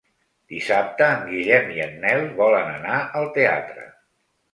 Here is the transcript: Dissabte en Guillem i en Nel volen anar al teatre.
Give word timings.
Dissabte 0.51 1.09
en 1.15 1.19
Guillem 1.33 1.69
i 1.73 1.77
en 1.85 1.93
Nel 2.05 2.25
volen 2.39 2.71
anar 2.79 2.97
al 3.21 3.29
teatre. 3.37 3.85